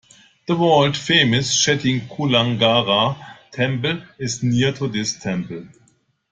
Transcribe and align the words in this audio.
The 0.47 0.55
world-famous 0.57 1.51
Chettikulangara 1.63 3.39
temple 3.51 4.01
is 4.17 4.41
near 4.41 4.71
to 4.71 4.87
this 4.87 5.13
temple. 5.19 5.67